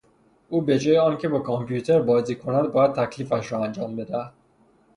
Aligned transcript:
او 0.49 0.61
به 0.61 0.79
جای 0.79 0.97
آن 0.97 1.17
که 1.17 1.27
با 1.27 1.39
کامپیوتر 1.39 2.01
بازی 2.01 2.35
کند، 2.35 2.71
باید 2.71 2.93
تکلیفش 2.95 3.51
را 3.51 3.63
انجام 3.65 3.95
بدهد. 3.95 4.33